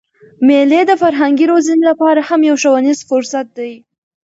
[0.47, 3.73] مېلې د فرهنګي روزني له پاره هم یو ښوونیز فرصت دئ.